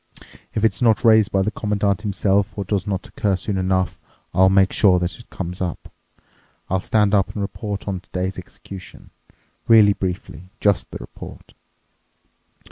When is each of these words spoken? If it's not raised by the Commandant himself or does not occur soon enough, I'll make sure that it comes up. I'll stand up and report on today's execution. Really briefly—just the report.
If 0.55 0.65
it's 0.65 0.81
not 0.81 1.03
raised 1.05 1.31
by 1.31 1.43
the 1.43 1.51
Commandant 1.51 2.01
himself 2.01 2.57
or 2.57 2.65
does 2.65 2.87
not 2.87 3.07
occur 3.07 3.35
soon 3.35 3.55
enough, 3.59 3.99
I'll 4.33 4.49
make 4.49 4.73
sure 4.73 4.97
that 4.97 5.19
it 5.19 5.29
comes 5.29 5.61
up. 5.61 5.93
I'll 6.71 6.79
stand 6.79 7.13
up 7.13 7.31
and 7.33 7.41
report 7.43 7.87
on 7.87 7.99
today's 7.99 8.39
execution. 8.39 9.11
Really 9.67 9.93
briefly—just 9.93 10.89
the 10.89 10.97
report. 10.99 11.53